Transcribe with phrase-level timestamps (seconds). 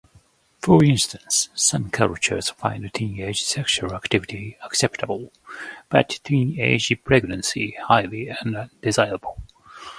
[0.63, 5.31] For instance, some cultures find teenage sexual activity acceptable
[5.89, 9.43] but teenage pregnancy highly undesirable.